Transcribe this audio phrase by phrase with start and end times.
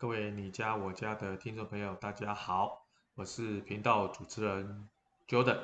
[0.00, 2.86] 各位你家我家的听众朋友，大家好，
[3.16, 4.88] 我是频道主持人
[5.26, 5.58] Jordan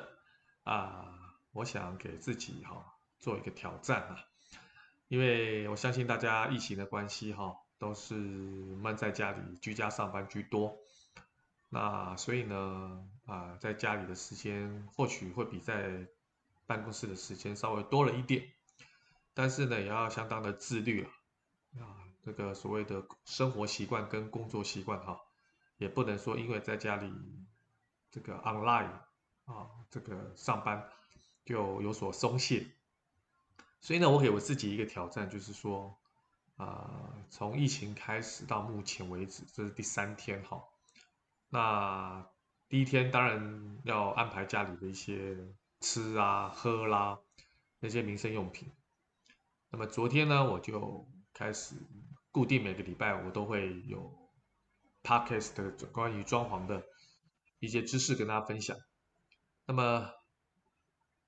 [0.65, 4.25] 啊，我想给自己哈做一个挑战啊，
[5.07, 10.79] 因为我相信大家疫情的关系哈，都是闷在家里居家上班居多，
[11.69, 16.07] 那所以呢啊，在家里的时间或许会比在
[16.65, 18.49] 办公室的时间稍微多了一点，
[19.33, 21.09] 但是呢，也要相当的自律啊。
[21.79, 25.21] 啊，这个所谓的生活习惯跟工作习惯哈，
[25.77, 27.13] 也不能说因为在家里
[28.09, 28.89] 这个 online
[29.43, 30.89] 啊，这个上班
[31.45, 32.65] 就有所松懈。
[33.79, 35.99] 所以呢，我给我自己一个挑战，就是说，
[36.57, 40.63] 啊，从疫情开始到目前为止，这是第三天哈。
[41.49, 42.27] 那
[42.67, 45.37] 第一天当然要安排家里的一些
[45.79, 47.19] 吃啊、喝啦
[47.79, 48.71] 那些民生用品。
[49.69, 51.75] 那么昨天呢，我就开始
[52.35, 54.13] 固定每个礼拜我都会有
[55.03, 56.83] podcast 的关于装潢的
[57.59, 58.75] 一些知识跟大家分享。
[59.65, 60.11] 那么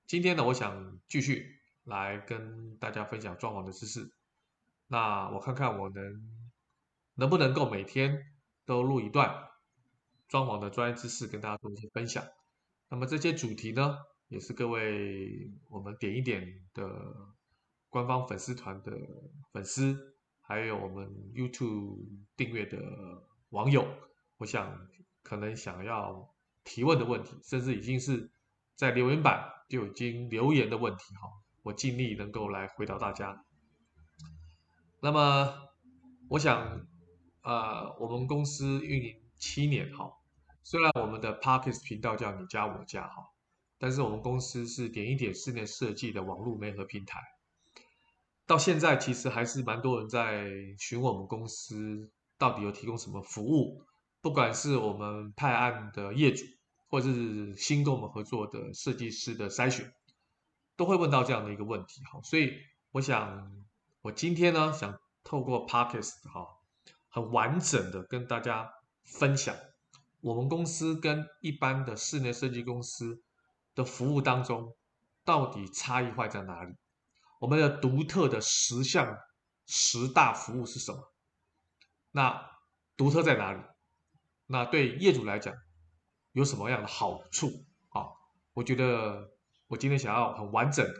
[0.06, 4.12] 今天呢，我想继续来跟大家分享装潢的知识。
[4.86, 6.28] 那我看看我能
[7.14, 8.34] 能不能够每天
[8.66, 9.48] 都录一段
[10.28, 12.22] 装潢的专业知识跟大家做一些分享。
[12.90, 13.96] 那么这些主题呢，
[14.28, 16.84] 也是各位我们点一点的。
[17.90, 18.92] 官方粉丝团的
[19.50, 20.17] 粉丝，
[20.48, 22.78] 还有我们 YouTube 订阅的
[23.50, 23.86] 网友，
[24.38, 24.88] 我想
[25.22, 28.30] 可能想要提问的问题，甚至已经是
[28.74, 31.28] 在留言板就已经留言的问题哈，
[31.62, 33.44] 我尽力能够来回答大家。
[35.00, 35.68] 那么，
[36.30, 36.86] 我想，
[37.42, 40.10] 呃，我们公司运营七年哈，
[40.62, 43.34] 虽然我们的 Podcast 频道叫你家我家哈，
[43.78, 47.20] 但是我们公司是点一点室内设计的网络媒合平台。
[48.48, 50.48] 到现在其实还是蛮多人在
[50.78, 53.82] 询问我们公司到底有提供什么服务，
[54.22, 56.46] 不管是我们派案的业主，
[56.88, 59.92] 或者是新跟我们合作的设计师的筛选，
[60.76, 62.02] 都会问到这样的一个问题。
[62.04, 62.54] 哈，所以
[62.92, 63.52] 我想，
[64.00, 66.48] 我今天呢，想透过 Podcast 哈，
[67.10, 68.72] 很完整的跟大家
[69.04, 69.54] 分享
[70.22, 73.22] 我们公司跟一般的室内设计公司
[73.74, 74.74] 的服务当中，
[75.22, 76.74] 到底差异化在哪里？
[77.38, 79.18] 我们的独特的十项
[79.66, 81.12] 十大服务是什么？
[82.10, 82.50] 那
[82.96, 83.62] 独特在哪里？
[84.46, 85.54] 那对业主来讲
[86.32, 87.48] 有什么样的好处？
[87.90, 88.08] 啊，
[88.54, 89.30] 我觉得
[89.66, 90.94] 我今天想要很完整的、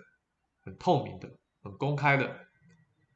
[0.61, 2.47] 很透明的、很公开的，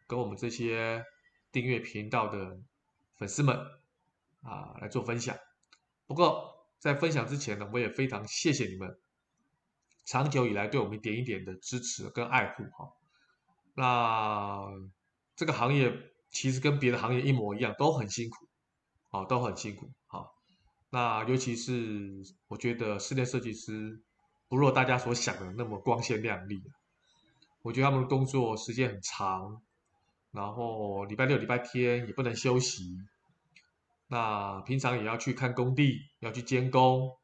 [0.07, 1.05] 跟我们这些
[1.53, 2.59] 订阅频道的
[3.17, 3.57] 粉丝们
[4.43, 5.37] 啊来做分享。
[6.07, 8.99] 不过在分享之前呢，我也非常谢谢你们
[10.07, 12.93] 长久以来对我们一点一点的支持跟爱护，哈。
[13.75, 14.67] 那
[15.35, 15.91] 这个行业
[16.31, 18.47] 其实跟别的行业一模一样，都很辛苦，
[19.11, 20.27] 啊，都很辛苦，啊。
[20.91, 24.03] 那尤其是我觉得室内设计师
[24.49, 26.63] 不若大家所想的那么光鲜亮丽。
[27.63, 29.63] 我觉得他们的工作时间很长，
[30.33, 32.99] 然后礼拜六、礼拜天也不能休息。
[34.09, 37.17] 那平常也要去看工地，要去监工，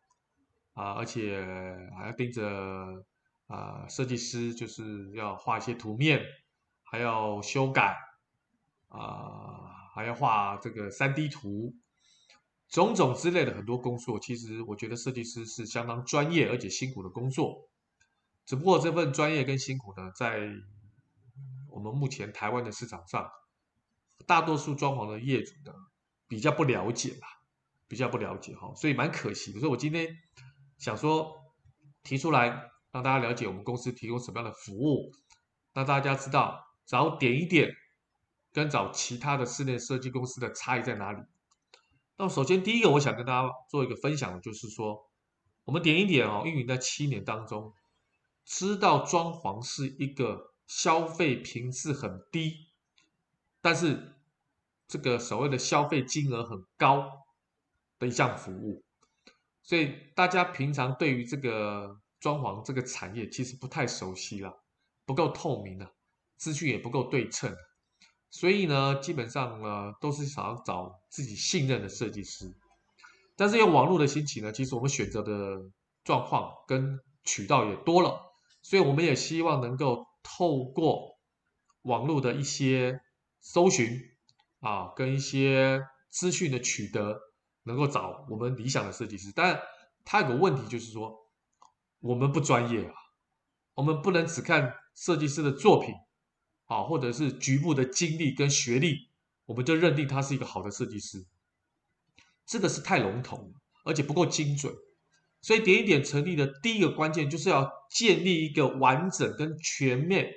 [0.73, 1.45] 啊，而且
[1.99, 3.05] 还要盯着。
[3.49, 6.23] 啊、设计师就是要画一些图面，
[6.83, 7.97] 还要修改，
[8.89, 11.75] 啊、还要画这个 3D 图，
[12.69, 14.21] 种种之类的很多工作。
[14.21, 17.71] 其实我觉得设计师是相当专业而且辛苦的工作。
[18.45, 20.47] 只不过这份专业跟辛苦呢，在
[21.71, 23.31] 我们目前台湾的市场上，
[24.27, 25.73] 大多数装潢的业主呢
[26.29, 27.29] 比较不了解啦，
[27.87, 29.61] 比较不了解哈，所以蛮可惜的。
[29.61, 30.07] 所以我今天
[30.77, 31.33] 想说
[32.03, 32.73] 提出来。
[32.91, 35.13] 让大家了解我们公司提供什么样的服务，
[35.75, 37.71] 让大家知道找点一点
[38.53, 41.23] 跟找其他的室内设计公司的差异在哪里。
[42.17, 45.11] 那么首先第一个，我想跟大家做一个分享的就是说，
[45.65, 47.75] 我们点一点哦，运营在七年当中，
[48.45, 52.71] 知道装潢是一个消费频次很低，
[53.61, 54.17] 但是
[54.89, 57.27] 这个所谓的消费金额很高
[57.99, 58.83] 的一项服务，
[59.63, 62.01] 所以大家平常对于这个。
[62.21, 64.63] 装潢这个产业其实不太熟悉了，
[65.07, 65.95] 不够透明了，
[66.37, 67.55] 资讯也不够对称，
[68.29, 72.53] 所以呢，基本上呢都是想要找自己信任的设计师。
[73.37, 75.71] 但是用网络的兴起呢，其实我们选择的
[76.03, 78.21] 状况跟渠道也多了，
[78.63, 81.19] 所以我们也希望能够透过
[81.83, 83.01] 网络的一些
[83.41, 84.01] 搜寻
[84.59, 85.81] 啊，跟一些
[86.11, 87.17] 资讯的取得，
[87.63, 89.31] 能够找我们理想的设计师。
[89.33, 89.61] 但
[90.05, 91.28] 它有个问题就是说。
[92.01, 92.95] 我们不专业啊，
[93.75, 95.95] 我们不能只看设计师的作品，
[96.67, 99.11] 啊，或者是局部的经历跟学历，
[99.47, 101.27] 我们就认定他是一个好的设计师。
[102.47, 103.53] 这个是太笼统，
[103.85, 104.75] 而且不够精准。
[105.41, 110.33] 所以点一点成立的第一个关键就是要建立一个完整跟全面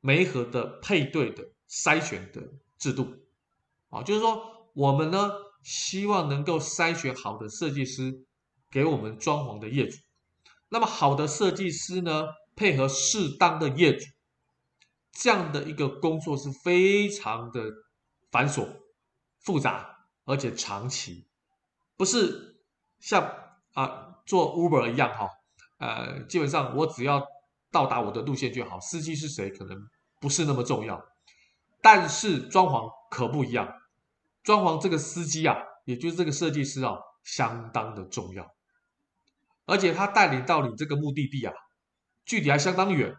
[0.00, 2.42] 媒合的配对的筛选的
[2.78, 3.08] 制度。
[3.88, 5.30] 啊，就是说我们呢
[5.62, 8.26] 希望能够筛选好的设计师
[8.70, 9.96] 给我们装潢的业主，
[10.68, 12.26] 那么好的设计师呢
[12.56, 14.04] 配合适当的业主，
[15.12, 17.62] 这样的一个工作是非常的
[18.30, 18.68] 繁琐、
[19.40, 21.26] 复杂，而且长期，
[21.96, 22.60] 不是
[22.98, 23.34] 像
[23.74, 24.06] 啊。
[24.28, 25.26] 做 Uber 一样哈，
[25.78, 27.26] 呃，基本上我只要
[27.72, 29.74] 到达我的路线就好，司机是谁可能
[30.20, 31.02] 不是那么重要，
[31.80, 33.72] 但是装潢可不一样，
[34.42, 35.56] 装潢这个司机啊，
[35.86, 38.54] 也就是这个设计师啊，相当的重要，
[39.68, 41.52] 而且他带领到你这个目的地啊，
[42.24, 43.14] 距离还相当远，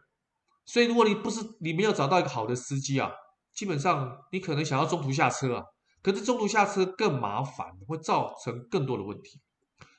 [0.66, 3.12] 所以如果你不是你没有找到一个好的司机啊，
[3.54, 5.64] 基本上你可能想要中途下车啊，
[6.02, 9.40] 可是中途下车更麻烦，会造成更多的问题。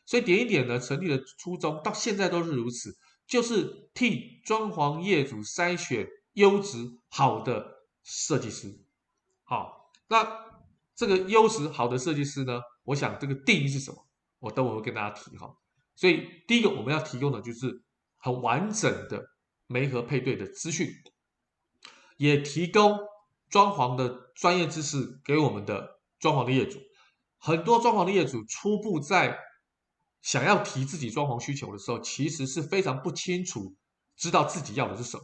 [0.05, 2.97] 所以点一点呢，成立的初衷到现在都是如此，
[3.29, 6.79] 就是替装潢业主筛选优质
[7.11, 8.77] 好的设计师。
[9.45, 10.27] 好，那
[10.97, 14.05] 这个优质好的设计师呢，我想这个定义是什么？
[14.41, 15.55] 我等会会跟大家提哈。
[16.01, 17.83] 所以第一个我们要提供的就是
[18.17, 19.23] 很完整的
[19.67, 20.89] 媒合配对的资讯，
[22.17, 22.99] 也提供
[23.51, 26.81] 装潢的专业知识给我们的装潢的业主。
[27.37, 29.39] 很多装潢的业主初步在
[30.23, 33.77] 想要提自己装潢需求的时候，其实是非常不清楚，
[34.17, 35.23] 知道自己要的是什么。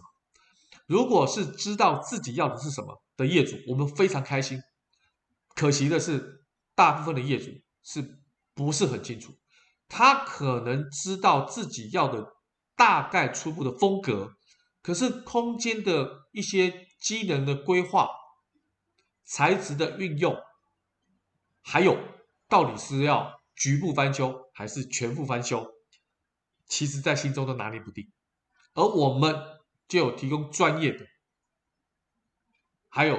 [0.87, 4.61] 如果是知道自己要的是什么的业主，我们非常开心。
[5.55, 6.45] 可惜的是，
[6.75, 7.51] 大部分的业主
[7.83, 8.21] 是
[8.53, 9.33] 不是很清楚？
[9.89, 12.35] 他可能知道自己要的
[12.75, 14.37] 大概初步的风格，
[14.83, 18.09] 可是空间的一些机能的规划、
[19.25, 20.37] 材质的运用，
[21.63, 21.99] 还有
[22.49, 23.35] 到底是要。
[23.59, 25.67] 局部翻修还是全副翻修，
[26.67, 28.13] 其实在心中都拿捏不定，
[28.75, 29.35] 而我们
[29.89, 31.07] 就有提供专业的，
[32.91, 33.19] 还有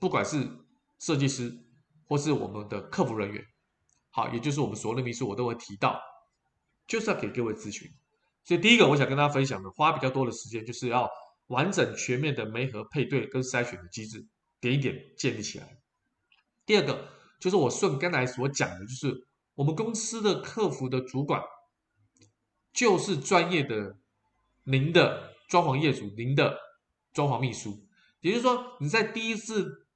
[0.00, 0.66] 不管是
[0.98, 1.56] 设计师
[2.08, 3.46] 或是我们的客服人员，
[4.10, 6.00] 好，也就是我们所有的秘书，我都会提到，
[6.86, 7.90] 就是要给各位咨询。
[8.44, 11.10] 所以第一个我想跟大家分享的，花比较多的时间，就是要
[11.46, 14.26] 完整全面的媒合配对跟筛选的机制，
[14.60, 15.78] 点一点建立起来。
[16.66, 17.08] 第二个
[17.38, 19.26] 就是我顺刚才所讲的，就是。
[19.56, 21.42] 我们公司的客服的主管
[22.72, 23.98] 就是专业的，
[24.64, 26.56] 您的装潢业主，您的
[27.12, 27.86] 装潢秘书，
[28.20, 29.86] 也就是说，你在第一次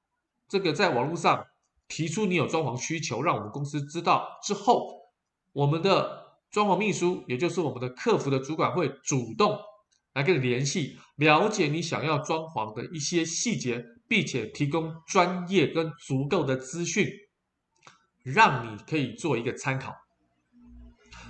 [0.49, 1.47] 这个在网络上
[1.89, 5.03] 提出你有装潢需求，让我们公司知道之后，
[5.53, 9.59] 我们的装潢秘书，也就是我们的客服的主管会主动
[10.13, 17.09] 来跟你联系，了解你想要装潢的一些细节，并且提供专业跟足够的资讯。
[18.23, 19.95] 让你可以做一个参考，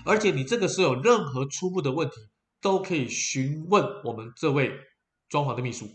[0.04, 2.14] 而且你这个时候有任何初步的问题，
[2.60, 4.70] 都可以询问我们这位
[5.28, 5.90] 装潢的秘书，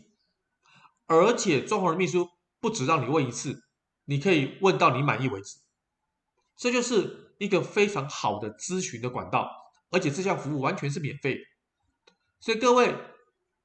[1.08, 2.28] 而且装潢的秘书
[2.60, 3.64] 不只让你问一次，
[4.10, 5.60] 你可以问到你满意为止，
[6.58, 9.48] 这就是一个非常好的咨询的管道，
[9.92, 11.38] 而且这项服务完全是免费，
[12.40, 12.96] 所以各位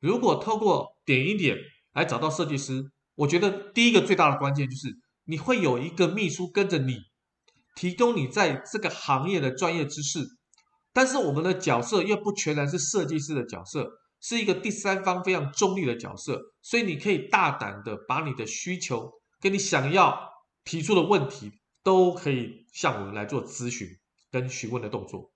[0.00, 1.56] 如果透过点一点
[1.94, 6.98] 来找到设计师，我觉得第一个最大的关键就是你会有一个秘书跟着你。
[7.74, 10.20] 提供你在这个行业的专业知识，
[10.92, 19.10] 但是我们的角色又不全然是设计师的角色，是一个第三方非常中立的角色，所以你可以大胆的把你的需求
[19.40, 20.33] 跟你想要
[20.64, 21.52] 提出的问题，
[21.82, 23.88] 都可以向我们来做咨询
[24.30, 25.30] 跟询问的动作。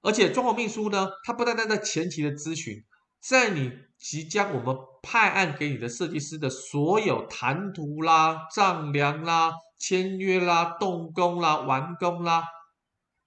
[0.00, 2.84] 而且装潢秘书呢，他不单单在前期的咨询，
[3.20, 9.52] 在你即将我们派案给你的设计师的所有谈图啦、丈量啦。
[9.78, 12.44] 签约啦、动工啦、完工啦、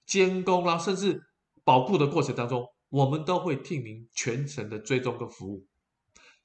[0.05, 1.21] 监工啦，甚至
[1.65, 5.67] 保护的过程当中，我们都会替您全程的追踪跟服务。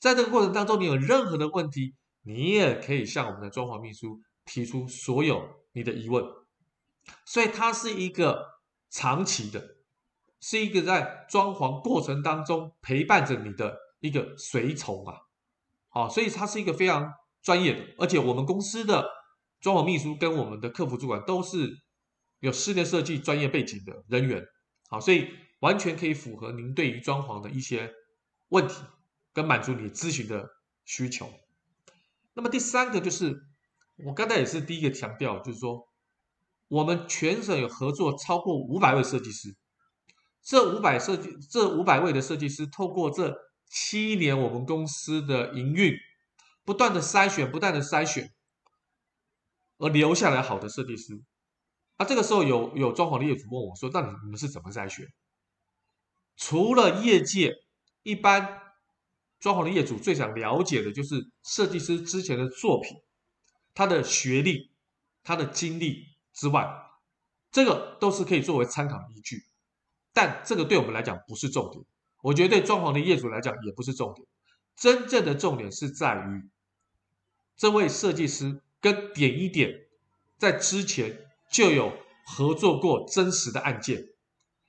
[0.01, 6.25] 在这个过程当中，你有任何的问题，你也可以向我们的装潢秘书提出所有你的疑问。
[7.25, 8.45] 所以它是一个
[8.91, 9.77] 长期的，
[10.41, 15.15] 是一个在装潢过程当中陪伴着你的一个随从啊。
[15.89, 19.09] 好，所以它是一个非常专业的，而且我们公司的。
[19.63, 21.83] 装潢秘书跟我们的客服主管都是
[22.39, 24.43] 有室内设计专业背景的人员，
[24.89, 25.29] 好，所以
[25.59, 27.93] 完全可以符合您对于装潢的一些
[28.49, 28.77] 问题，
[29.35, 30.49] 跟满足你咨询的
[30.87, 31.31] 需求。
[32.33, 33.39] 那么第三个就是，
[34.05, 35.89] 我刚才也是第一个强调，就是说
[36.69, 39.57] 我们全省有合作超过五百位设计师，
[40.43, 43.37] 这五百设计这五百位的设计师，透过这
[43.69, 45.95] 七年我们公司的营运，
[46.65, 48.33] 不断的筛选，不断的筛选。
[49.83, 51.23] 而留下来好的设计师，
[51.97, 55.07] 啊，这个时候有有装潢的业主问我说：“那你你们是怎么筛选？”
[56.37, 57.55] 除了业界
[58.03, 58.61] 一般
[59.39, 62.95] 装潢的业主最想了解的就是设计师之前的作品、
[63.81, 64.71] 他的学历、
[65.25, 66.71] 他的经历之外，
[67.51, 69.47] 这个都是可以作为参考依据。
[70.13, 71.83] 但这个对我们来讲不是重点，
[72.21, 74.27] 我觉得对装潢的业主来讲也不是重点。
[74.77, 76.51] 真正的重点是在于
[77.57, 79.87] 这位设计师跟点一点
[80.37, 81.91] 在之前就有
[82.27, 84.09] 合作过真实的案件，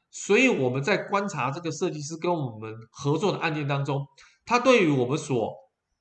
[0.10, 4.08] 所以我们在观察这个设计师跟我们合作的案件当中，
[4.46, 5.54] 他对于我们所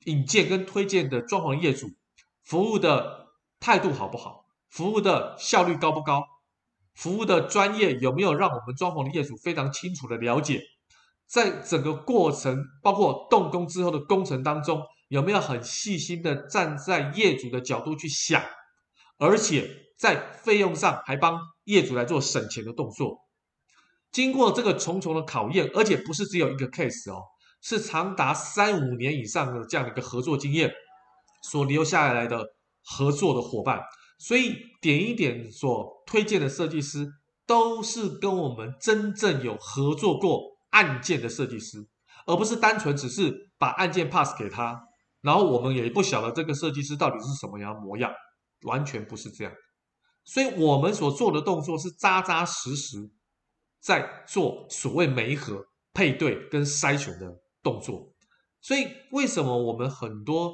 [0.05, 1.91] 引荐跟推荐的装潢业主
[2.45, 3.29] 服务的
[3.59, 6.25] 态度好不好，服务的效率高不高？
[6.95, 10.63] 服务的专业有没有让我们装潢的业主非常清楚的了解，
[11.27, 18.43] 在整个过程，包括动工之后的工程当中，有没有很细心的站在业主的角度去想，
[19.19, 23.21] 而且在费用上还帮业主来做省钱的动作。
[24.11, 27.23] 经过这个重重的考验，而且不是只有一个 case 哦，
[27.63, 30.73] 是长达三五年以上的这样的一个合作经验
[31.43, 32.45] 所留下来的
[32.83, 33.81] 合作的伙伴。
[34.19, 37.09] 所以点一点所推荐的设计师，
[37.47, 41.89] 都是跟我们真正有合作过案件的设计师，
[42.27, 44.79] 而不是单纯只是把案件 pass 给他，
[45.23, 48.13] 然后我们也不晓得这个设计师到底是什么样模样，
[48.65, 49.53] 完全不是这样。
[50.25, 53.11] 所以我们所做的动作是扎扎实实
[53.81, 58.13] 在做所谓媒合、配对跟筛选的动作。
[58.61, 60.53] 所以为什么我们很多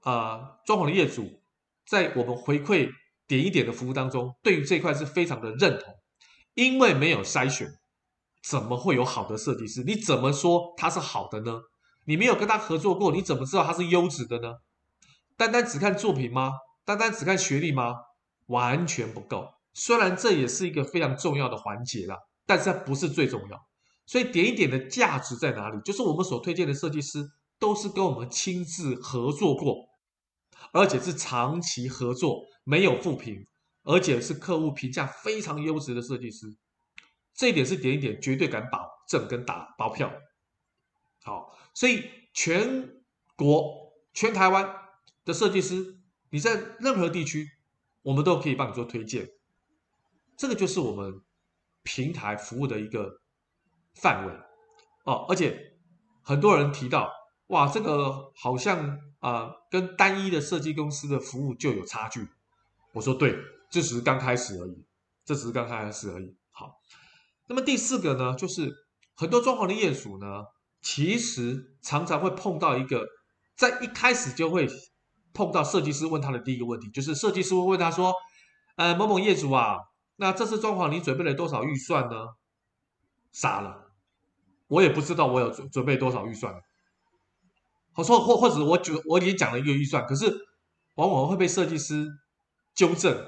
[0.00, 1.42] 啊、装潢的业主
[1.86, 2.90] 在我们回馈
[3.26, 5.94] 点一点的服务当中，对于这一块是非常的认同，
[6.54, 7.68] 因为没有筛选，
[8.42, 9.82] 怎么会有好的设计师？
[9.84, 11.60] 你怎么说他是好的呢？
[12.06, 14.54] 你没有跟他合作过，你怎么知道他是优质的呢？
[15.36, 16.52] 单单只看作品吗？
[16.84, 17.94] 单单只看学历吗？
[18.46, 19.48] 完全不够。
[19.74, 22.16] 虽然这也是一个非常重要的环节啦，
[22.46, 23.60] 但是它不是最重要。
[24.06, 25.80] 所以点一点的价值在哪里？
[25.84, 27.24] 就是我们所推荐的设计师
[27.60, 29.76] 都是跟我们亲自合作过，
[30.72, 32.44] 而且是长期合作。
[32.62, 33.48] 没有负评，
[33.82, 36.46] 而且是客户评价非常优质的设计师，
[37.34, 40.12] 这一点是点一点绝对敢保证跟打包票。
[41.22, 43.02] 好，所以全
[43.34, 44.72] 国全台湾
[45.24, 45.98] 的设计师，
[46.30, 47.48] 你在任何地区，
[48.02, 49.28] 我们都可以帮你做推荐。
[50.36, 51.22] 这个就是我们
[51.82, 53.20] 平台服务的一个
[53.94, 54.34] 范围
[55.04, 55.26] 哦。
[55.28, 55.78] 而且
[56.22, 57.10] 很多人提到，
[57.48, 62.28] 哇，这个好像、呃，跟单一的设计公司的服务就有差距。
[62.92, 63.36] 我说对，
[63.70, 64.84] 这只是刚开始而已，
[65.24, 66.34] 这只是刚开始而已。
[66.50, 66.80] 好，
[67.46, 68.74] 那么第四个呢，就是
[69.14, 70.44] 很多装潢的业主呢，
[70.82, 73.06] 其实常常会碰到一个，
[73.54, 74.66] 在一开始就会
[75.32, 78.14] 碰到设计师问他的第一个问题，就是设计师会问他说
[78.76, 79.76] ：“呃，某某业主啊，
[80.16, 82.16] 那这次装潢你准备了多少预算呢？”
[83.30, 83.92] 傻了，
[84.66, 86.60] 我也不知道我有准准备多少预算。
[88.00, 90.34] 我说或或者我就我已经讲了一个预算，可是
[90.96, 92.08] 往往会被设计师。
[92.72, 93.20] 纠正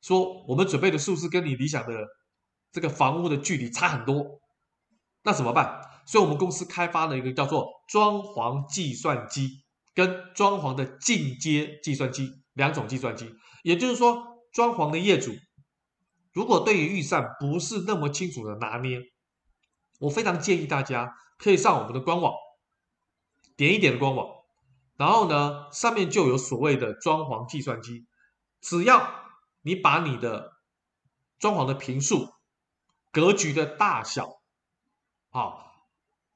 [0.00, 1.94] 说，我们准备的数字跟你理想的
[2.72, 4.40] 这个房屋的距离差很多，
[5.22, 5.82] 那怎么办？
[6.06, 9.62] 所以我们公司开发了一个叫做装潢计算机
[9.94, 13.32] 跟装潢的进阶计算机两种计算机。
[13.62, 15.32] 也就是说，装潢的业主
[16.32, 18.98] 如果对于预算不是那么清楚的拿捏，
[20.00, 22.32] 我非常建议大家可以上我们的官网，
[23.56, 24.28] 点一点的官网，
[24.96, 28.06] 然后呢，上面就有所谓的装潢计算机。
[28.60, 29.24] 只要
[29.62, 30.52] 你把你的
[31.38, 32.28] 装潢的坪数、
[33.12, 34.40] 格局的大小，
[35.30, 35.54] 啊，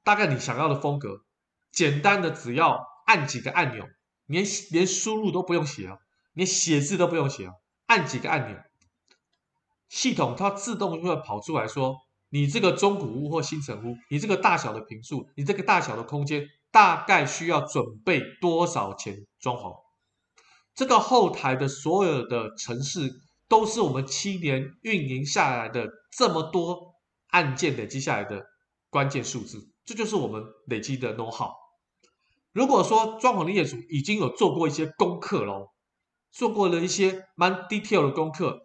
[0.03, 1.23] 大概你想要的风格，
[1.71, 3.87] 简单的只要按几个按钮，
[4.25, 5.97] 连连输入都不用写啊，
[6.33, 7.53] 连写字都不用写啊，
[7.87, 8.57] 按几个按钮，
[9.89, 11.97] 系统它自动就会跑出来说，
[12.29, 19.75] 你这个中古屋或新成屋，你这个大小的坪数，你这个大小的空间，大概需要准备多少钱装潢？
[20.73, 23.11] 这个后台的所有的城市，
[23.47, 26.95] 都是我们七年运营下来的这么多
[27.27, 28.45] 案件累积下来的
[28.89, 31.51] 关键数字，这就是我们累积的 know how。
[32.53, 35.73] 如果说装潢的业主已经有做过一些功课咯，
[36.31, 38.59] 做过了一些蛮 detail 的功课，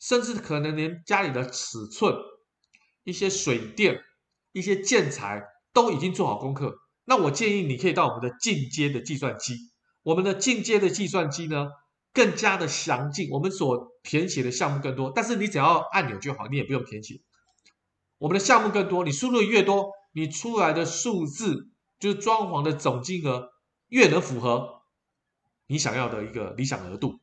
[0.00, 2.16] 甚至可能连家里的尺寸、
[3.04, 4.00] 一些水电、
[4.52, 5.42] 一些建材
[5.72, 9.56] 都已经做好功课，那我建议你可以到我们的进阶的计算机。
[10.02, 11.68] 我们的进阶的计算机呢，
[12.12, 17.20] 更加的详尽，我们所填写的项目更多，但是你只要按钮就好，你也不用填写。
[18.18, 21.68] 我们的项目更多，你输入越多，你出来的数字
[21.98, 23.48] 就是装潢的总金额
[23.88, 24.82] 越能符合
[25.66, 27.20] 你想要的一个理想额度，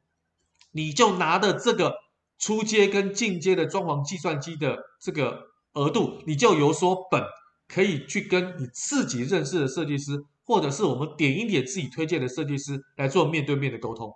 [0.71, 1.95] 你就拿着这个
[2.39, 7.23] 初阶跟进阶的装潢计算机的这个额度，你就有所本，
[7.71, 14.13] 可以去跟你自己认识的设计师，或者是我们点一点自己推荐的设计师来做面对面的沟通。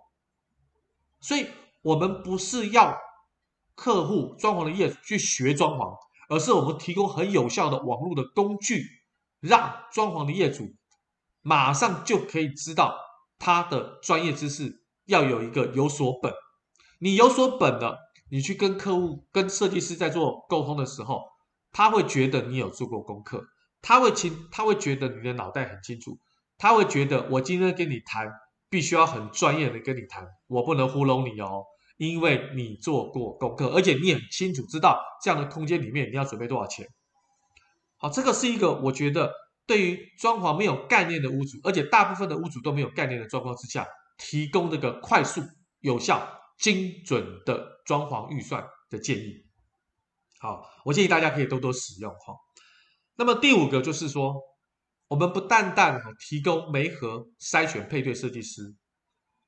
[1.22, 1.48] 所以，
[1.82, 2.98] 我们不是要
[3.74, 5.96] 客户装潢的业主去学装潢，
[6.28, 8.84] 而是我们提供很有效的网络的工具，
[9.40, 10.76] 让装潢的业主
[11.42, 12.98] 马上就可以知道
[13.40, 16.34] 他的专业知识要有一个有所本。
[17.00, 17.98] 你有所本了，
[18.30, 21.22] 你去跟客户、跟设计师在做沟通的时候，
[21.78, 23.46] 他会觉得你有做过功课，
[23.82, 26.18] 他会清，他会觉得你的脑袋很清楚，
[26.58, 28.32] 他会觉得我今天跟你谈，
[28.70, 31.66] 必须要很专业的跟你谈，我不能糊弄你哦，
[31.98, 36.88] 因为你做过功课，而且你很清楚知道这样的空间里面你要准备多少钱。
[37.98, 39.34] 好，这个是一个我觉得
[39.68, 43.86] 对于装潢没有概念的屋主，而且大部分的屋主都没有概念的状况之下，
[44.18, 45.42] 提供这个快速
[45.82, 46.32] 有效。
[46.58, 49.45] 精准的装潢预算的建议，
[50.46, 52.36] 好，我建议大家可以多多使用哈。
[53.16, 54.36] 那么第五个就是说，
[55.08, 58.76] 我们不单单提供媒合筛选配对设计师，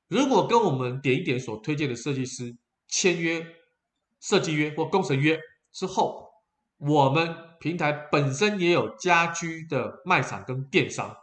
[0.08, 2.56] 如果跟我们点一点所推荐的设计师
[2.88, 3.46] 签约
[4.18, 5.38] 设计约或工程约
[5.70, 6.28] 之后，
[6.78, 11.16] 我们平台本身也有家居的卖场跟电商，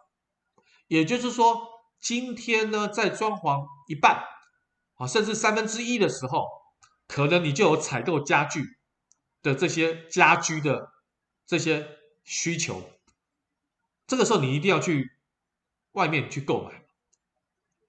[0.88, 1.67] 也就是说，
[2.00, 4.24] 今天呢在装潢一半。
[4.98, 6.48] 啊，甚至三分之一的时候，
[7.05, 8.75] 可能你就有采购家具
[9.46, 10.92] 的这些家居的
[11.46, 11.88] 这些
[12.24, 12.90] 需求。
[14.08, 15.12] 这个时候你一定要去
[15.92, 16.84] 外面去购买。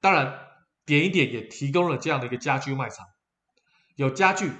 [0.02, 0.38] 当然，
[0.84, 3.06] 点一点也提供了这样的一个家居卖场，
[3.94, 4.52] 有家具，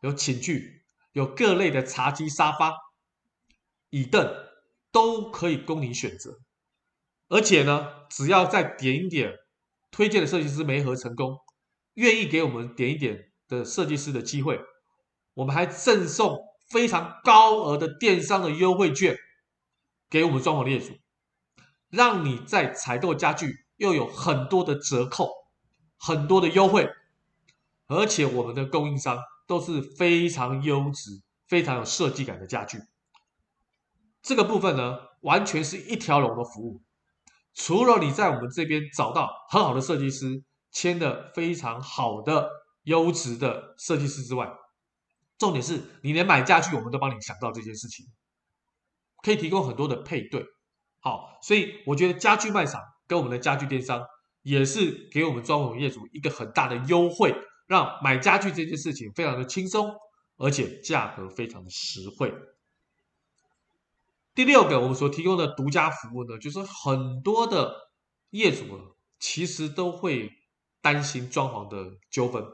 [0.00, 2.72] 有寝具，有各类的茶几、沙发、
[3.90, 4.32] 椅凳，
[4.92, 6.38] 都可以供你选择。
[7.26, 9.34] 而且呢，只要在点一点
[9.90, 11.40] 推荐的设计师没合成功。
[11.94, 14.60] 愿意给我们点一点的设计师的机会，
[15.36, 16.38] 我们还赠送
[16.70, 19.16] 非常高额的电商的优惠券
[20.08, 20.94] 给我们装潢的业主，
[21.90, 25.30] 让你在采购家具又有很多的折扣，
[25.98, 26.88] 很多的优惠，
[27.86, 32.78] 而且我们的供应商都是非常优质、非常有设计感的家具。
[34.22, 36.82] 这个部分呢，完全是一条龙的服务，
[37.54, 40.44] 除了你在我们这边找到很好的设计师。
[40.72, 42.50] 签的非常好的
[42.82, 44.46] 优质的设计师之外，
[45.38, 48.06] 重点是你连买家具我们都帮你想到这件事情，
[49.22, 50.44] 可以提供很多的配对。
[51.00, 54.04] 好，所以我觉得家具卖场跟我们的家具电商
[54.42, 57.34] 也是给我们装潢业主一个很大的优惠，
[57.66, 59.94] 让买家具这件事情非常的轻松，
[60.36, 62.34] 而且价格非常的实惠。
[64.34, 67.74] 第六个，我们所提供的独家服务呢，就是很多的
[68.30, 68.64] 业主
[69.18, 70.30] 其实都会。
[70.82, 72.44] 担心装潢的纠纷，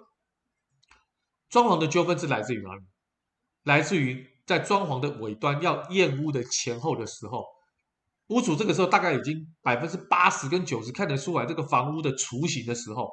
[1.53, 2.83] 装潢的纠纷是来自于哪里？
[3.65, 7.45] 来自于在装潢的尾端要验屋的前后的时候，
[8.29, 13.11] 屋主这个时候大概已经百分之八十跟九十看得出来这个房屋的雏形的时候，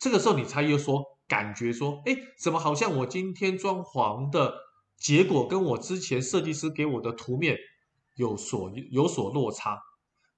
[0.00, 4.52] 这个时候你才有所感觉说，哎，怎么好像我今天装潢的
[4.96, 7.56] 结果跟我之前设计师给我的图面
[8.16, 9.78] 有所有所落差？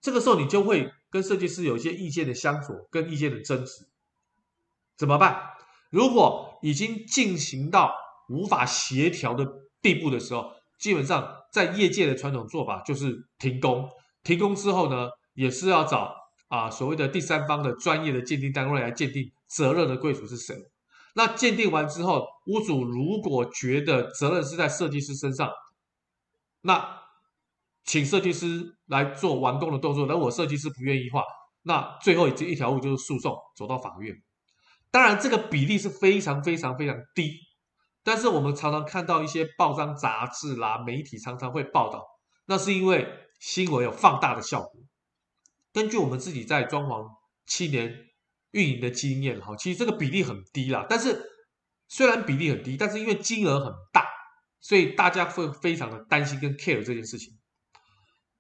[0.03, 3.89] 这个时候你就会跟设计师有一些意见的相左，跟意见的争执。
[4.99, 5.55] 怎么办？
[5.91, 7.95] 如果已经进行到
[8.29, 9.47] 无法协调的
[9.81, 13.89] 地步的时候，基本上在业界的传统做法就是停工。
[14.23, 16.15] 停工之后呢，也是要找
[16.49, 20.55] 啊所谓的第三方的专业的鉴定单位来鉴定责任的归属是谁。
[21.15, 25.51] 那鉴定完之后，屋主如果觉得责任是在设计师身上，
[26.61, 27.01] 那
[27.85, 30.07] 请设计师来做完工的动作。
[30.07, 31.25] 如果设计师不愿意的话，
[31.63, 34.15] 那最后这一条路就是诉讼，走到法院。
[34.91, 37.33] 当然，这个比例是非常非常非常低，
[38.03, 42.07] 但是我们常常看到一些报章杂志啦、媒体常常会报道，
[42.47, 43.07] 那是因为
[43.39, 44.81] 新闻有放大的效果。
[45.75, 47.07] 根据我们自己在装潢
[47.45, 48.07] 七年
[48.53, 50.87] 运营的经验，哈，其实这个比例很低啦。
[50.89, 51.23] 但是
[51.87, 54.07] 虽然比例很低，但是因为金额很大，
[54.59, 57.39] 所以大家会非常的担心跟 care 这件事情。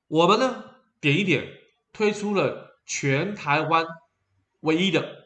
[0.06, 0.64] 我们呢，
[0.98, 1.46] 点一点
[1.92, 3.84] 推出了全台湾
[4.60, 5.17] 唯一的。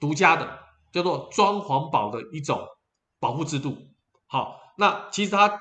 [0.00, 0.60] 独家的
[0.92, 2.66] 叫做装潢保的一种
[3.18, 3.88] 保护制度，
[4.26, 5.58] 好，那其实它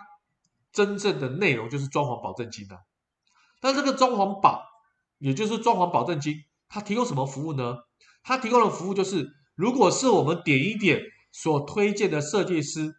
[0.72, 2.78] 真正的内容就是装潢保证金的。
[3.62, 4.66] 但这个装潢保，
[5.20, 7.78] 也就是装潢保证金，它提供什么服务呢？
[8.22, 12.94] 它提供的服务就是，如果是我们点一点所推荐的设计师，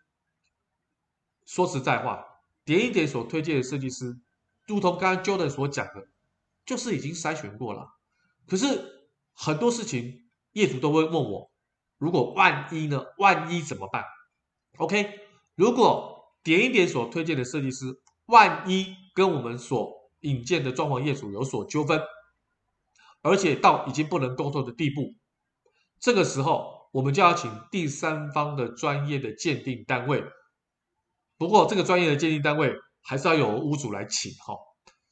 [1.45, 2.25] 说实在话，
[2.65, 4.19] 点一点所推荐的设计师，
[4.67, 6.09] 如同刚刚 Jordan 所讲的，
[6.65, 7.91] 就是已经筛选过了。
[8.47, 10.24] 可是很多事情。
[10.55, 11.51] 业主都会问我，
[11.99, 13.05] 如果万一呢？
[13.19, 14.05] 万一怎么办
[14.79, 15.21] ？OK，
[15.55, 22.01] 如果点一点所推荐的设计师，万一跟我们所引荐的装潢业主有所纠纷，
[23.23, 25.15] 而且到已经不能沟通的地步，
[26.01, 30.25] 这个时候我们就要请第三方的专业的鉴定单位。
[31.37, 34.57] 不过这个专业的鉴定单位还是要由屋主来请哈。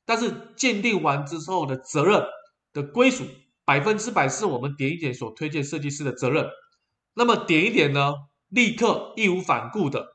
[0.04, 2.24] 但是鉴定完之后的责任
[2.72, 3.24] 的归属，
[3.72, 6.46] 百分之百是我们点一点所推荐设计师的责任。
[7.14, 8.12] 那么点一点呢，
[8.48, 10.14] 立刻义无反顾的，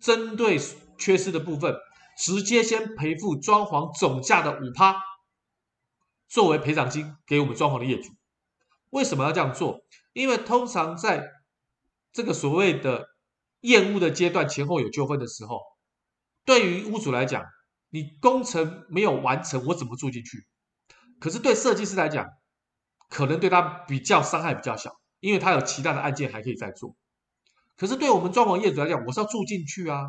[0.00, 0.58] 针对
[0.98, 1.74] 缺失的部分，
[2.18, 4.96] 直接先赔付装潢总价的五趴，
[6.28, 8.10] 作为赔偿金给我们装潢的业主。
[8.90, 9.80] 为什么要这样做？
[10.12, 11.30] 因为通常在
[12.12, 13.06] 这个所谓的
[13.62, 15.58] 验屋的阶段前后有纠纷的时候，
[16.44, 17.42] 对于屋主来讲，
[17.88, 20.46] 你工程没有完成，我怎么住进去？
[21.20, 22.26] 可是对设计师来讲，
[23.08, 24.92] 可能对他比较伤害比较小。
[25.20, 26.94] 因为他有其他的案件还可以再做，
[27.78, 30.04] 可是对我们装潢业主来讲，我是要住进去啊，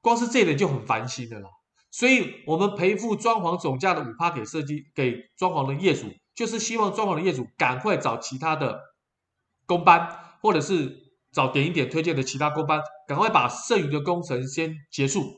[0.00, 1.50] 光是这一点就很烦心的啦。
[1.90, 8.80] 所以，我们赔付装潢总价的五趴给设计给装潢的业主，就是希望装潢的业主赶快找其他的
[9.66, 10.08] 工班，
[10.40, 15.34] 或者是找点一点推荐的其他工班，赶快把剩余的工程先结束。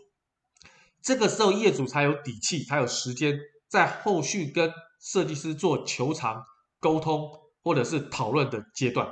[1.03, 3.37] 这个时候，业主才有底气，才有时间
[3.69, 6.45] 在后续跟设计师做求偿
[6.81, 7.31] 沟通。
[7.67, 9.11] 或者是讨论的阶段，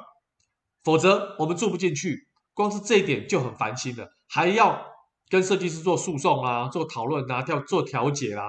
[0.85, 4.81] 否则我们住不进去，光是这一点就很烦心了，还要
[5.29, 8.45] 跟设计师做诉讼啊，做讨论啊，要做调解、啊，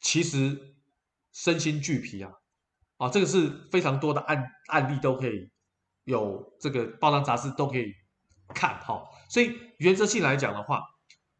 [0.00, 0.74] 其实
[1.32, 2.32] 身心俱疲啊，
[2.96, 5.52] 啊，这个是非常多的案案例都可以
[6.02, 7.92] 有这个报章杂志都可以
[8.52, 10.82] 看哈，所以原则性来讲的话，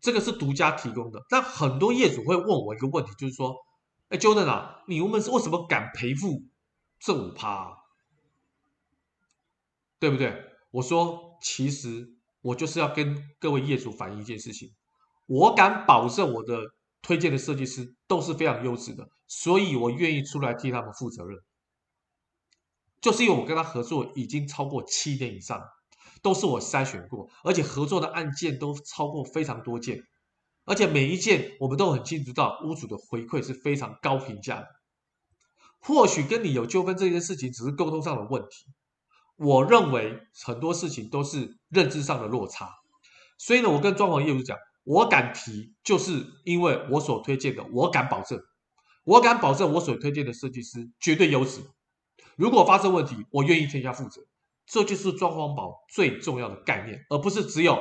[0.01, 3.57] 这个是独家提供的，但很多业主会问我一个问题，就是说，
[4.09, 6.45] 哎，Jordan 啊，你们是为什么敢赔付
[6.99, 7.77] 这五趴、
[9.99, 10.45] 对不对？
[10.71, 14.75] 我说，其实我就是要跟各位业主反映一件事情，
[15.27, 16.59] 我敢保证我的
[17.03, 21.39] 推荐的设计师都是非常优质的，所以我愿意出来替他们负责任。
[23.01, 25.63] 就是因为我跟他合作已经超过七年以上，
[26.23, 30.03] 都是我筛选过，而且合作的案件都超过非常多件，
[30.69, 34.69] 而且每一件我们都很清楚到屋主的回馈是非常高评价的。
[35.81, 38.67] 或许跟你有纠纷这件事情只是沟通上的问题。
[39.37, 42.69] 我认为很多事情都是认知上的落差，
[43.39, 48.41] 所以呢，我跟装潢业主讲，我敢提，就是因为我所推荐的，我敢保证，
[49.05, 51.63] 我敢保证我所推荐的设计师绝对优质。
[52.35, 54.23] 如果发生问题，我愿意替他负责。
[54.67, 57.79] 这就是装潢保最重要的概念，而不是只有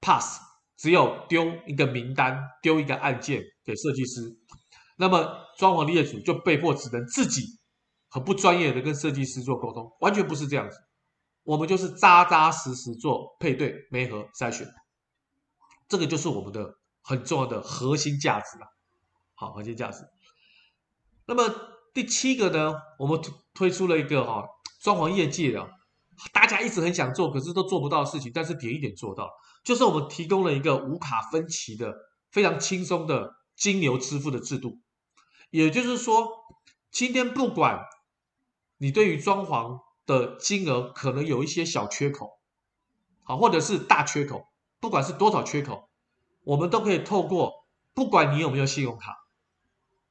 [0.00, 0.40] pass，
[0.78, 4.38] 只有丢一个名单，丢一个案件给设计师，
[4.96, 7.42] 那么装潢的业主就被迫只能自己
[8.08, 10.78] 很不专业的跟设计师做沟通，完全不是这样子。
[11.42, 14.68] 我们就是扎扎实实做配对、媒合、筛选，
[15.88, 18.66] 这个就是我们的很重要的核心价值了。
[19.34, 19.98] 好，核心价值。
[21.26, 21.52] 那么
[21.92, 24.44] 第七个呢，我们推推出了一个哈，
[24.80, 25.68] 装潢业界的
[26.32, 29.30] 大家一直很想做，可是都做不到的事情，但是点一点做到，
[29.68, 31.94] 就是我们提供了一个无卡分期的
[32.30, 34.80] 非常轻松的金牛支付的制度。
[35.50, 36.26] 也就是说，
[36.90, 37.84] 今天不管
[38.78, 42.40] 你对于装潢，的金额可能有一些小缺口，
[43.24, 44.48] 好，或者是大缺口，
[44.80, 45.90] 不管是多少缺口，
[46.44, 49.18] 我们都可以透过，不管你有没有信用卡，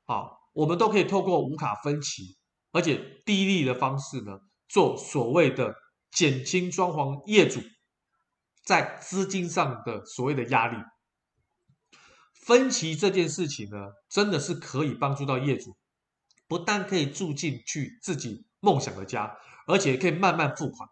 [0.06, 2.38] 好，我们都可以透过无卡分期，
[2.72, 4.40] 而且低利的方式呢，
[4.70, 5.74] 做所谓的
[6.12, 7.60] 减轻装潢业主
[8.68, 10.78] 在资金上的所谓的压力。
[12.34, 13.78] 分期这件事情呢，
[14.10, 15.78] 真的是可以帮助到业主，
[16.48, 19.38] 不但可以住进去自己梦想的家。
[19.70, 20.88] 而且可以慢慢付款，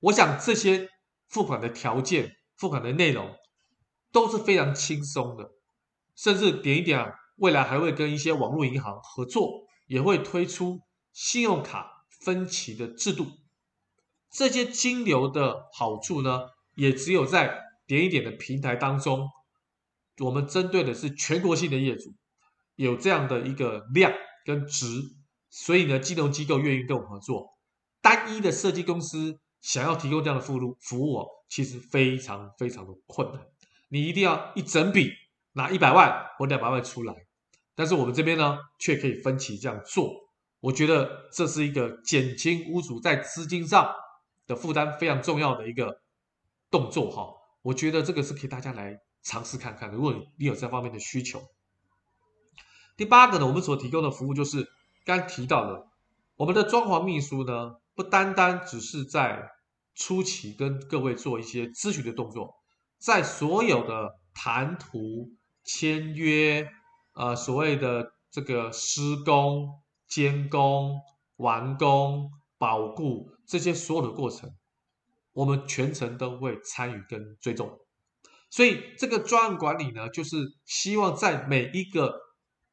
[0.00, 0.88] 我想这些
[1.28, 3.36] 付款的条件、付款的内容
[4.12, 5.50] 都是非常轻松的，
[6.16, 10.80] 甚至点一点，未来还会跟一些网络银行合作，也会推出
[11.12, 13.26] 信用卡分期的制度。
[14.30, 16.46] 这些金流的好处呢，
[16.78, 19.28] 也只有在点一点的平台当中，
[20.20, 22.14] 我们针对的是全国性的业主，
[22.76, 24.12] 有这样的一个量
[24.44, 24.86] 跟值，
[25.50, 27.58] 所以呢，金融机构愿意跟我们合作。
[28.00, 33.44] 单一的设计公司想要提供这样的服务服务，其实非常非常的困难。
[33.88, 35.10] 你一定要一整笔
[35.54, 37.12] 拿一百万或两百万出来，
[37.74, 40.14] 但是我们这边呢，却可以分期这样做。
[40.60, 43.92] 我觉得这是一个减轻屋主在资金上
[44.46, 46.00] 的负担非常重要的一个
[46.70, 47.34] 动作哈。
[47.62, 51.42] 我觉得这个是可以大家来尝试看看，如果你有这方面的需求。
[52.96, 54.66] 第八个呢，我们所提供的服务就是
[55.04, 55.86] 刚提到的，
[56.36, 57.76] 我们的装潢秘书呢。
[57.94, 59.50] 不单单只是在
[59.96, 62.54] 初期跟各位做一些咨询的动作，
[62.96, 65.32] 在所有的谈图、
[65.64, 66.70] 签约，
[67.14, 71.00] 呃，所谓的这个施工、监工、
[71.38, 74.48] 完工、保固这些所有的过程，
[75.38, 77.78] 我们全程都会参与跟追踪。
[78.50, 82.12] 所以这个专案管理呢，就是希望在每一个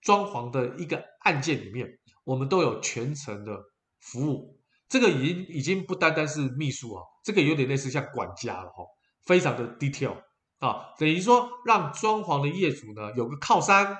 [0.02, 1.88] 装潢的一个案件里面，
[2.24, 3.62] 我们都有全程的
[4.00, 4.60] 服务。
[4.90, 8.84] 这个已经已经不单单是秘书啊，这个有点类似像管家了哈，
[9.28, 10.16] 非常的 detail
[10.58, 13.96] 啊，等于说让装潢的业主呢有个靠山，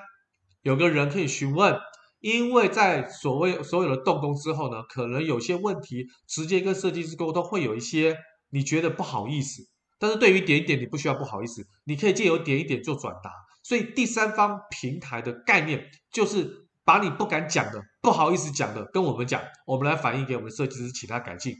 [0.62, 1.78] 有个人可以询问，
[2.18, 8.16] 因为在所谓所有的动工之后呢，可能有些问题直接跟设计师沟通会有一些
[8.56, 9.62] 你觉得不好意思，
[9.98, 13.30] 但是对于点一点你不需要不好意思，你可以借由点一点做转达，
[13.62, 16.62] 所以第三方平台的概念就是。
[16.86, 21.52] 把你不敢讲的、不好意思讲的跟我们讲，我们来反映给我们设计师，请他改进。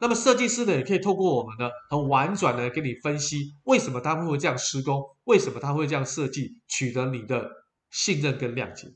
[0.00, 7.48] 那么设计师呢，也可以透过我们呢，很婉转的给你分析，为什么他会这样施工，为什么他会这样设计，取得你的
[7.92, 8.88] 信任跟谅解。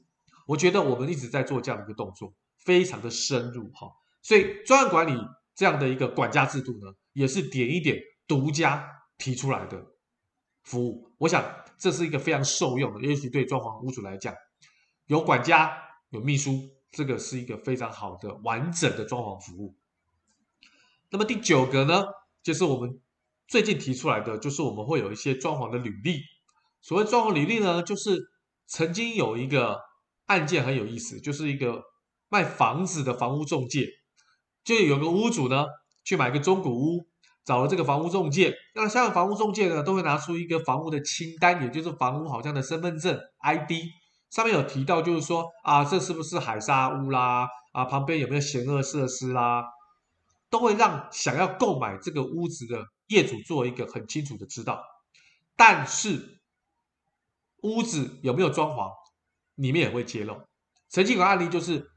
[0.48, 2.34] 我觉得我们一直在做这样的一个动作，
[2.64, 3.86] 非常的深入哈。
[4.20, 5.16] 所以专案管理
[5.58, 9.84] 这样的一个管家制度呢，也是点一点独家提出来的
[10.62, 11.10] 服务。
[11.18, 11.44] 我想
[11.76, 14.32] 这是一个非常受用的，尤其对装潢屋主来讲。
[15.06, 15.76] 有管家，
[16.10, 16.52] 有秘书，
[16.92, 19.74] 这个是一个非常好的完整的装潢服务。
[21.10, 22.04] 那么第九个呢，
[22.40, 23.00] 就是我们
[23.48, 26.20] 最近提出来的，就是我们会有一些装潢的履历。
[26.82, 28.16] 所谓装潢履历呢，就是
[28.68, 29.80] 曾经有一个
[30.26, 31.82] 案件很有意思，就是一个
[32.28, 33.88] 卖房子的房屋中介，
[34.68, 35.64] 就有个屋主呢
[36.04, 37.06] 去买个中古屋，
[37.42, 43.72] 找了这个房屋中介，那香港房屋中介呢都会拿出一个房屋的清单，也就是房屋好像的身份证 ID。
[44.28, 47.48] 上面有提到，就是说啊，这是不是海沙屋啦？
[47.72, 49.64] 啊，旁边有没有嫌恶设施啦？
[50.50, 54.84] 都会让想要购买这个屋子的业主做一个很清楚的知道。
[55.56, 56.42] 但是
[57.62, 58.90] 屋子有没有装潢，
[59.54, 60.36] 里面也会揭露。
[60.90, 61.90] 曾经有个案例，就是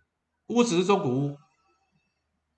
[0.48, 1.38] 屋子是中古屋，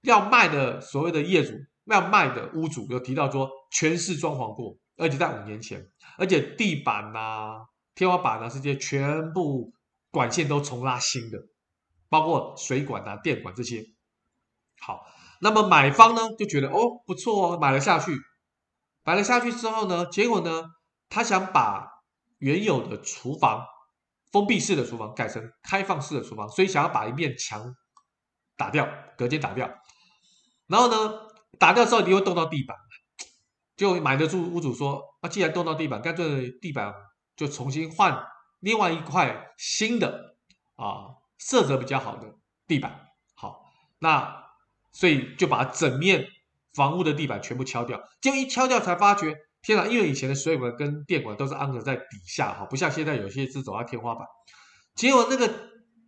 [0.03, 1.53] 要卖的所谓的业主，
[1.85, 9.73] 要卖的屋主有提到说，全是装潢过，而且在五年前，而且地板呐、天花板呢，这些全部
[10.11, 11.39] 管线都重拉新的，
[12.09, 13.83] 包括水管啊、电管这些。
[14.81, 15.05] 好，
[15.39, 18.11] 那么买方呢就觉得哦不错哦，买了下去，
[19.03, 20.65] 买了下去之后呢，结果呢，
[21.07, 21.87] 他想把
[22.39, 23.65] 原有的厨房
[24.33, 27.73] 封闭式的厨房改成开放式的厨房，所以想要把一面墙
[28.57, 28.85] 打掉，
[29.17, 29.73] 隔间打掉。
[30.67, 31.19] 然后呢，
[31.59, 32.77] 打掉之后你会动到地板，
[33.75, 36.93] 就买得住屋主说啊，既然动到地板，干脆地板。
[37.35, 38.23] 就重新换
[38.59, 40.35] 另外一块新的
[40.75, 42.35] 啊，色泽比较好的
[42.67, 43.07] 地板。
[43.33, 43.65] 好，
[43.97, 44.45] 那
[44.91, 46.27] 所以就把整面
[46.75, 47.99] 房屋的地板全部敲掉。
[48.21, 49.87] 结果一敲掉才发觉，天哪！
[49.87, 54.27] 因为以前的水管跟电管都是安装在底下哈，不像现在有些是走到天花板。
[54.93, 55.51] 结果那个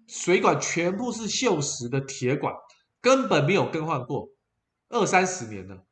[0.07, 2.53] 水管全部是锈蚀的铁管，
[3.01, 4.27] 根本没有更换过，
[4.89, 5.83] 二三十年了。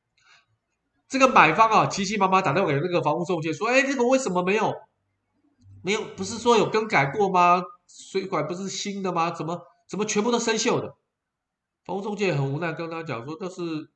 [1.08, 4.74] 这个买方啊，急急忙忙打电话给那个房屋中介说：“哎，这个为什么没有？”
[5.84, 7.62] 没有，不是说有更改过吗？
[7.88, 9.30] 水管不是新的吗？
[9.30, 10.96] 怎么怎么全部都生锈的？
[11.86, 13.92] 房屋中介很无奈，跟他讲说：“这是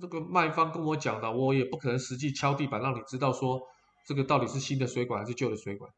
[0.00, 3.60] 这个卖方跟我讲的，我也不可能实际敲地板让你知道说
[4.06, 5.92] 这个到底是新的水管还是旧的水管。”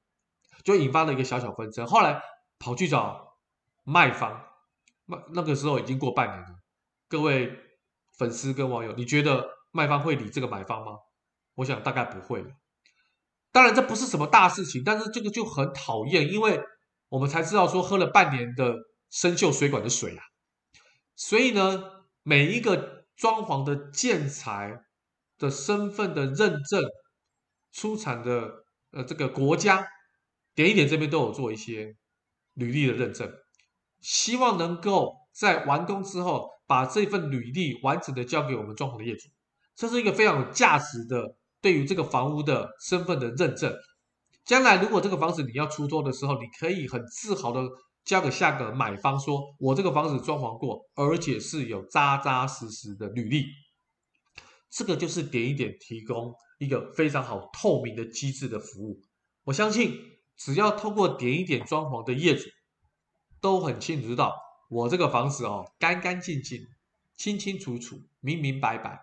[0.65, 1.87] 就引发了一个小小纷争。
[1.87, 2.21] 后来
[2.59, 3.37] 跑去找
[3.85, 4.45] 卖方，
[5.07, 6.59] 那那个时候已经过半年了。
[7.09, 7.57] 各位
[8.17, 10.93] 粉丝跟网友，你觉得卖方会理这个买方吗？
[11.55, 12.45] 我想大概不会。
[13.51, 16.61] 当然这不是什么大事情，但是这个就很讨厌，因为
[17.11, 18.75] 我们才知道说喝了半年的
[19.11, 20.23] 生锈水管的水啊，
[21.15, 21.83] 所以呢，
[22.23, 24.81] 每一个装潢的建材
[25.37, 26.83] 的身份的认证，
[27.73, 29.87] 出产的呃这个国家
[30.55, 31.95] 点一点这边都有做一些
[32.55, 33.31] 履历的认证，
[34.01, 39.29] 希望能够在完工之后把这份履历完整的交给我们装潢的业主，
[39.75, 41.37] 这是一个非常有价值的。
[41.61, 43.73] 对于这个房屋的身份的认证，
[44.45, 47.63] 将来如果这个房子你要出租的时候，你可以很自豪的
[48.05, 53.45] 交给下个买方说，我这个房子装潢过，而且是有扎扎实实的履历。
[54.69, 59.01] 这个就是点一点提供一个非常好透明的机制的服务。
[59.45, 59.97] 我相信，
[60.37, 62.49] 只要透过点一点装潢的业主，
[63.41, 64.35] 都很清楚知道
[64.73, 66.67] 我这个房子哦，干干净净、
[67.17, 69.01] 清清楚楚、明明白白，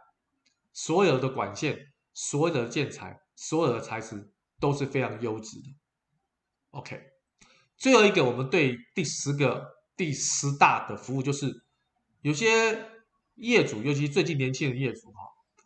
[0.74, 1.88] 所有的管线。
[2.12, 4.30] 所有的建材，所有的材质
[4.60, 5.74] 都是非常优质的。
[6.72, 7.02] OK，
[7.78, 11.64] 最后一个，我们对第十个、第十大的服务，就是
[12.22, 12.90] 有些
[13.36, 15.22] 业主，尤其最近年轻的业主哈，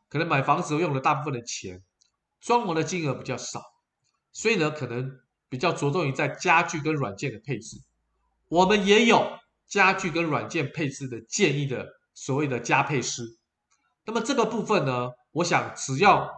[0.10, 1.82] 可能买房子用了大部分的钱，
[2.40, 3.64] 装潢的金额比较少，
[4.32, 7.78] 所以呢，可能比较着重于在家具跟软件的配置。
[8.50, 13.24] 我们也有家具跟软件配置的建议的所谓的家配师。
[14.06, 16.30] 那么这个部分呢，我想只要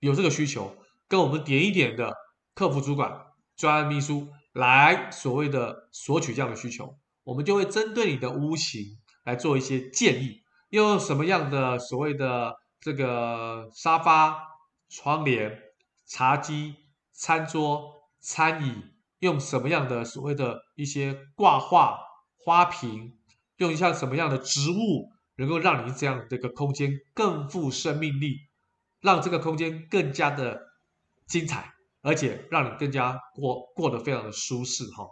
[0.00, 0.76] 有这个需求，
[1.08, 2.14] 跟我们点一点的
[2.54, 14.36] 客服主管、专案秘书来所谓的索取这样的需求，我们就会针对你的屋型来做一些建议，用什么样的所谓的这个沙发、
[14.88, 15.58] 窗帘、
[16.06, 16.74] 茶几、
[17.12, 18.84] 餐桌、餐椅，
[19.20, 21.98] 用什么样的所谓的一些挂画、
[22.46, 23.18] 花瓶，
[23.56, 25.10] 用一下什么样的植物。
[25.38, 28.38] 能够让你这样的一个空间更富生命力，
[29.02, 30.62] 让这个空间更加的
[31.26, 35.06] 精彩，而且让你更加过过得非常的舒适哈。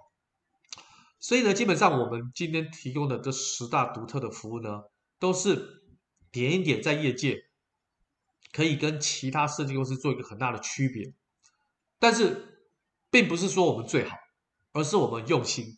[1.20, 4.84] 所以呢，基本上我们今天提供的这十大独特的服务呢，
[5.18, 5.82] 都是
[6.32, 7.44] 点一点在业界
[8.50, 11.12] 可以跟其他设计公司做一个很大的区别，
[11.98, 12.64] 但是
[13.10, 14.16] 并不是说我们最好，
[14.72, 15.76] 而是我们用心，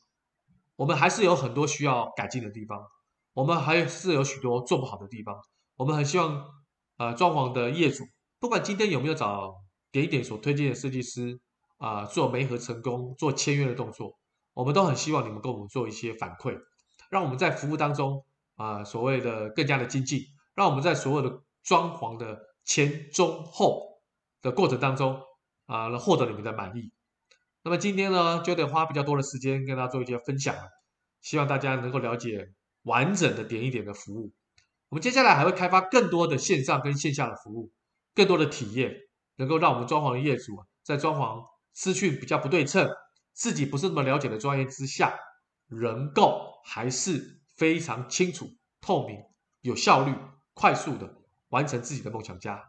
[0.76, 2.86] 我们还是有很多需要改进的地方。
[3.34, 5.38] 我们还是有许多做不好的地方，
[5.76, 6.42] 我们很希望，
[6.96, 8.02] 呃，装潢的业主，
[8.38, 9.54] 不管今天有没有找
[9.92, 11.38] 点一点所推荐的设计师
[11.76, 14.16] 啊，做媒合成功，做签约的动作，
[14.54, 16.58] 我们都很希望你们跟我们做一些反馈，
[17.10, 20.22] 让我们在服务当中啊，所谓的更加的精进，
[20.54, 24.00] 让我们在所有的装潢的前中后
[24.40, 25.20] 的过程当中
[25.66, 26.90] 啊，能，获得你们的满意。
[27.66, 30.70] 那么今天呢，就得花比较多的时间跟大家做一些分享了，
[31.20, 32.52] 希望大家能够了解。
[32.85, 34.33] 完整的点一点的服务，
[34.90, 37.72] 我们接下来还会开发更多的线上跟线下的服务，
[38.14, 38.94] 更多的体验，
[39.35, 42.88] 能够让我们装潢的业主在装潢资讯比较不对称、
[43.33, 45.18] 自己不是那么了解的专业之下，
[45.66, 48.46] 能够还是非常清楚、
[48.81, 49.18] 透明、
[49.62, 50.14] 有效率、
[50.55, 51.12] 快速的
[51.48, 52.62] 完成自己的梦想家。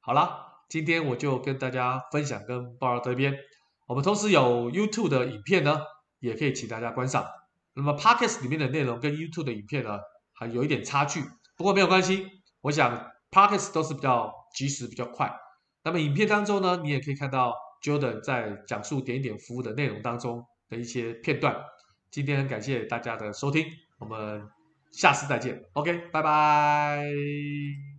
[0.00, 3.32] 好了，今天我就跟大家分享跟报到这边，
[3.86, 5.80] 我们同时有 YouTube 的影片呢，
[6.20, 7.26] 也可以请大家观赏。
[7.74, 9.98] 那么 Podcast 里面的内容跟 YouTube 的影片呢，
[10.34, 11.22] 还有一点差距，
[11.56, 12.26] 不过没有关系。
[12.60, 15.32] 我想 Podcast 都是比较及时、比较快。
[15.84, 21.56] 那么影片当中呢，你也可以看到 Jordan 在讲述点一点服务的内容当中的一些片段。
[22.10, 23.66] 今天很感谢大家的收听，
[23.98, 24.46] 我们
[24.92, 25.64] 下次再见。
[25.72, 27.91] OK，拜拜。